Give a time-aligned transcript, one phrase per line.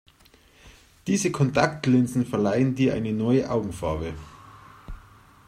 [1.05, 4.15] Diese Kontaktlinsen verleihen dir eine neue Augenfarbe.